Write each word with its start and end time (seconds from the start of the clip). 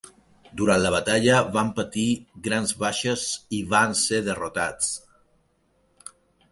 Durant 0.61 0.79
la 0.83 0.91
batalla 0.95 1.41
van 1.57 1.69
patir 1.81 2.07
grans 2.49 2.73
baixes 2.85 3.27
i 3.59 3.61
van 3.75 3.97
ser 4.05 4.25
derrotats. 4.31 4.93